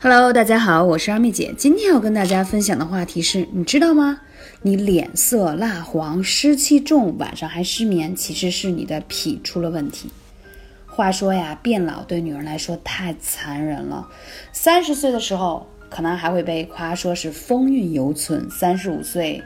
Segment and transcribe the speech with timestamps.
[0.00, 1.52] Hello，大家好，我是二妹姐。
[1.58, 4.20] 今天要跟大家分享的话题是，你知道吗？
[4.62, 10.08] 你脸色蜡黄、湿气重，晚上还失眠，其实是你的脾出了问题。
[10.86, 14.08] 话说呀，变老对女人来说太残忍了。
[14.52, 19.42] 三十岁的时候，可能还会被夸说是风韵犹存；三十五岁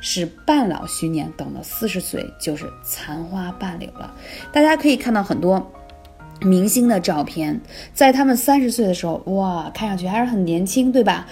[0.00, 4.14] 是半老虚年，等到四十岁就是残花半柳了。
[4.52, 5.72] 大家可以看到很多。
[6.40, 7.60] 明星的照片，
[7.94, 11.26] 在他们三十岁的时候，哇，看上去还是很年轻，对吧？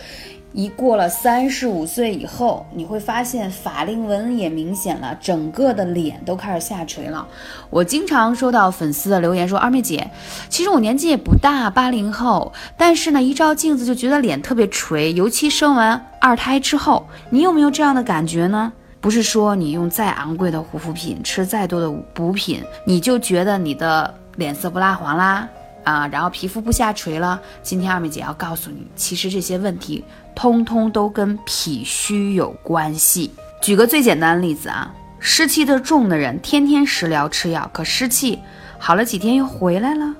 [0.53, 7.27] 一过了三十五岁以后，你会发现法令纹也明显了，整个的脸都开始下垂了。
[7.71, 10.09] 我经常收到粉丝的留言说：“二妹姐，
[10.49, 18.73] 其实我年纪也不大，八零后，但是呢，一照镜子就觉得脸特别垂，尤其生完二胎之后，你有没有这样的感觉呢？
[19.01, 25.49] 不是说你用再昂贵的护肤品，吃再多的补品，你就觉得你的。”脸色不蜡黄啦，
[25.85, 27.41] 啊，然后皮肤不下垂了。
[27.63, 33.31] 今天二妹姐要告诉你，其实这些问题通通都跟脾虚有关系。
[33.63, 38.39] 举个最简单的例子啊，湿气的重的人，天天食疗吃药，可湿气
[38.79, 40.15] 好了几天又回来了，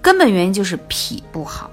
[0.00, 1.70] 根本原因就是脾不好，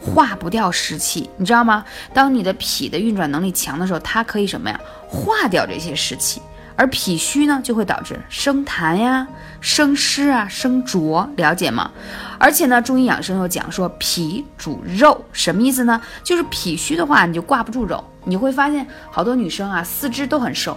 [0.00, 1.84] 化不掉湿气，你知道吗？
[2.14, 4.80] 当你的脾的运转能力强的时候，它可以什么呀？
[5.08, 6.40] 化掉这些湿气。
[6.76, 9.26] 而脾虚呢，就会导致生痰呀、
[9.60, 11.90] 生湿啊、生浊，了解吗？
[12.38, 16.00] 而且呢，中医养生又讲说脾主肉，什么意思呢？
[16.24, 18.02] 就是脾虚的话，你就挂不住肉。
[18.24, 20.76] 你会发现好多女生啊，四肢都很瘦，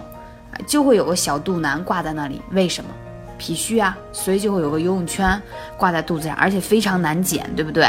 [0.66, 2.40] 就会有个小肚腩挂在那里。
[2.50, 2.90] 为什么？
[3.38, 5.40] 脾虚啊，所以就会有个游泳圈
[5.76, 7.88] 挂在肚子上，而且非常难减，对不对？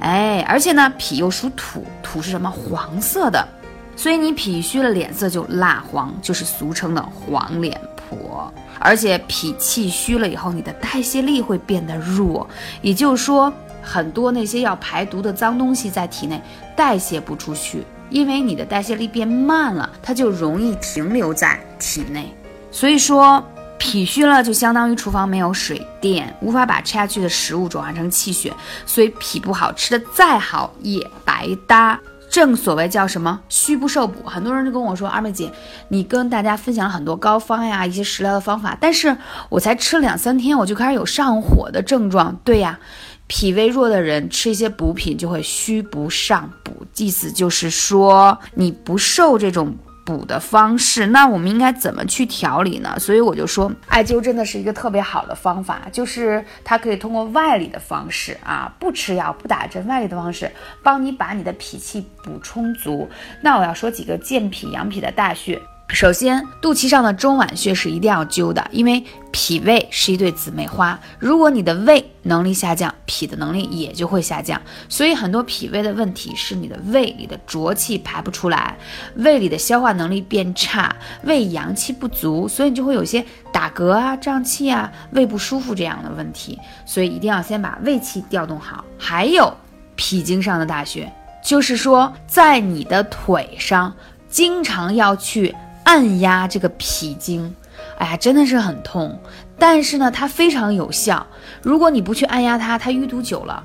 [0.00, 2.50] 哎，而且呢，脾又属土，土是什么？
[2.50, 3.48] 黄色的。
[3.96, 8.52] 所以你脾虚了，脸色就蜡黄，就是俗称的黄脸婆。
[8.78, 12.46] 而且脾气虚了以后，你的代谢力会变得弱，
[12.82, 13.50] 也就是说，
[13.82, 16.40] 很多那些要排毒的脏东西在体内
[16.76, 22.32] 代谢不出去，因为你的代谢力变慢了，它就容易停留在体内。
[22.70, 23.42] 所以说，
[23.78, 28.52] 脾虚了就相当于厨房没有水电，无法把吃下去的食物转化成气血，
[28.84, 31.98] 所以脾不好，吃的再好也白搭。
[32.36, 35.50] 正所谓叫什么虚不受补，很多人就跟我说，二妹姐，
[35.88, 39.16] 你跟大家分享了很多膏方呀，一些食疗的方法，但是
[39.48, 42.38] 我才吃了两三天，我就开始有上火的症状。
[42.44, 42.78] 对呀，
[43.26, 49.74] 脾胃弱的人吃一些补品就会虚不上补，意思就是说你不受这种。
[50.06, 52.96] 补的方式，那我们应该怎么去调理呢？
[52.98, 60.50] 所以我就说，艾灸真的是一个特别好的方法，就是它可以通过外力的方式啊，不吃药、不打针，外力的方式
[60.82, 63.10] 帮你把你的脾气补充足。
[63.42, 65.60] 那我要说几个健脾养脾的大穴。
[65.88, 70.98] 首先，肚脐上的中脘穴是一定要灸的，因为脾胃是一对姊妹花。
[71.18, 74.60] 如果你的胃能力下降，脾的能力也就会下降。
[74.88, 78.76] 所以很多脾胃的问题是你的胃里的浊气排不出来，
[79.14, 86.58] 胃里的消化能力变差，胃阳气不足，所以你就会有些打嗝啊、胀气啊、胃不舒服这样的问题。
[86.84, 88.84] 所以一定要先把胃气调动好。
[88.98, 89.56] 还有
[89.94, 91.10] 脾经上的大穴，
[91.44, 93.94] 就是说在你的腿上，
[94.28, 95.54] 经常要去。
[95.86, 97.54] 按压这个脾经，
[97.96, 99.16] 哎呀，真的是很痛，
[99.56, 101.24] 但是呢，它非常有效。
[101.62, 103.62] 如果你不去按压它，它淤堵久了，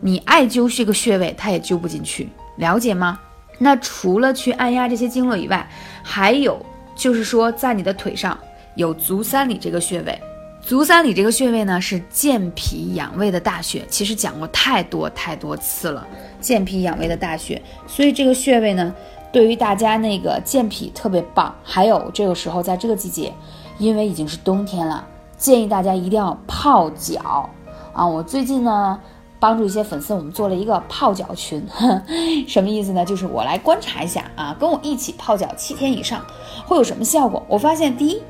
[0.00, 3.18] 你艾灸这个穴位，它也灸不进去，了解吗？
[3.58, 5.66] 那除了去按压这些经络以外，
[6.02, 8.38] 还有就是说，在你的腿上
[8.74, 10.20] 有足三里这个穴位，
[10.60, 16.06] 足三里这个穴位呢是健脾养胃的大穴，其实讲过太多太多次了，
[16.38, 18.94] 健脾养胃的大穴，所以这个穴位呢。
[19.32, 23.32] 对于大家那个健脾特别棒，还有这个时候在这个季节，
[23.78, 25.02] 因为已经是冬天了，
[25.38, 27.48] 建议大家一定要泡脚
[27.94, 28.06] 啊！
[28.06, 29.00] 我最近呢
[29.40, 31.66] 帮助一些粉丝，我们做了一个泡脚群，
[32.46, 33.06] 什么意思呢？
[33.06, 36.20] 就是我来观察一下啊，跟我一起泡脚七天以上
[36.66, 37.42] 会有什么效果？
[37.48, 38.22] 我发现第一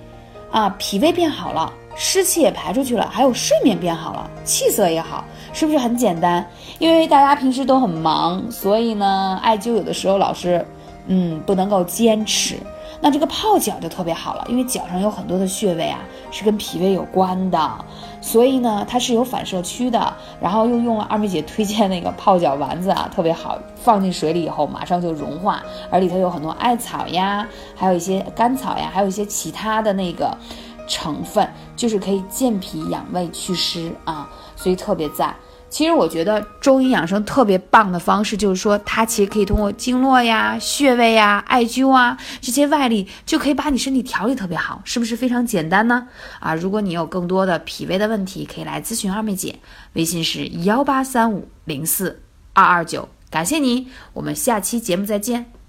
[0.52, 6.48] 啊，脾胃变好了，湿气也排出去了，还有睡眠变好了，气色也好，是不是很简单？
[6.78, 10.64] 因为大家平时都很忙，所以呢，艾灸有的时候老是。
[11.06, 12.56] 嗯，不能够坚持，
[13.00, 15.98] 那这个泡脚就特别好了，因为脚上有很多的穴位啊，
[16.30, 17.84] 是跟脾胃有关的，
[18.20, 20.12] 所以呢，它是有反射区的。
[20.40, 30.36] 然后又用了二妹姐推荐那个泡脚丸子啊，特别好，放进水里以后马上就融化，而里头有很多艾草呀，还有一些甘草呀，还有一些其他的那个
[30.86, 35.34] 成分，就是可以健脾养胃祛湿啊，所以特别赞。
[35.72, 46.06] 其实我觉得中医养生特别棒的方式，就是说它其实可以通过经络呀、穴位呀、艾灸啊这些外力，就可以把你身体调理特别好，是不是非常简单呢？
[46.40, 49.58] 啊，如果你有更多的脾胃的问题，可以来咨询二妹姐，
[49.94, 52.20] 微信是幺八三五零四
[52.52, 53.08] 二二九。
[53.30, 55.61] 感谢你，我们下期节目再见。